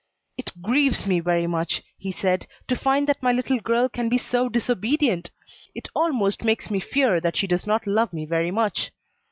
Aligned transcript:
"It 0.35 0.51
grieves 0.63 1.05
me 1.05 1.19
very 1.19 1.45
much," 1.45 1.83
he 1.95 2.11
said, 2.11 2.47
"to 2.67 2.75
find 2.75 3.05
that 3.05 3.21
my 3.21 3.31
little 3.31 3.59
girl 3.59 3.87
can 3.87 4.09
be 4.09 4.17
so 4.17 4.49
disobedient! 4.49 5.29
it 5.75 5.89
almost 5.93 6.43
makes 6.43 6.71
me 6.71 6.79
fear 6.79 7.19
that 7.21 7.37
she 7.37 7.45
does 7.45 7.67
not 7.67 7.85
love 7.85 8.11
me 8.11 8.25
very 8.25 8.49
much." 8.49 8.89